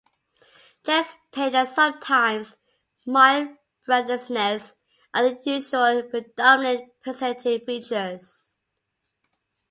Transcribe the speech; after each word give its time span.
Chest 0.83 1.15
pain 1.31 1.53
and 1.53 1.69
sometimes 1.69 2.55
mild 3.05 3.49
breathlessness 3.85 4.73
are 5.13 5.29
the 5.29 5.39
usual 5.45 6.01
predominant 6.01 6.89
presenting 7.03 7.63
features. 7.63 8.55